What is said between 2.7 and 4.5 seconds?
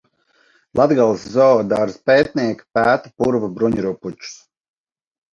pēta purva bruņurupučus.